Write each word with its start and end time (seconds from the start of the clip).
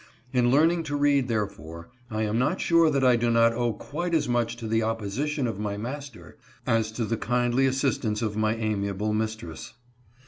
In 0.33 0.49
learning 0.49 0.81
to 0.85 0.95
read, 0.95 1.27
therefore, 1.27 1.89
I 2.09 2.23
am 2.23 2.39
not 2.39 2.59
sure 2.59 2.89
that 2.89 3.03
I 3.03 3.15
do 3.15 3.29
not 3.29 3.53
owe 3.53 3.71
quite 3.71 4.15
as 4.15 4.27
much 4.27 4.57
to 4.57 4.67
the 4.67 4.81
opposition 4.81 5.45
of 5.45 5.59
my 5.59 5.77
mas 5.77 6.09
ter 6.09 6.37
as 6.65 6.91
to 6.93 7.05
the 7.05 7.17
kindly 7.17 7.67
assistance 7.67 8.23
of 8.23 8.35
my 8.35 8.55
amiable 8.55 9.13
mistress. 9.13 9.73